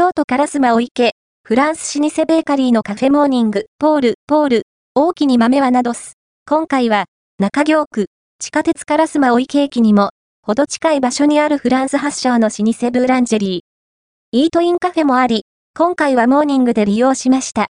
[0.00, 1.12] 京都烏丸お池、
[1.44, 4.62] フランス老舗ベーカリーのカフェモーニング、ポール、ポール、
[4.94, 6.14] 大きに豆はなどす。
[6.48, 7.04] 今回は、
[7.38, 8.06] 中京区、
[8.38, 10.08] 地下鉄烏丸お池駅にも、
[10.40, 14.38] ほど近い場所にあるフランス発祥の老舗ブーランジェリー。
[14.38, 15.44] イートインカフェもあり、
[15.76, 17.58] 今回はモーニングで利用しました。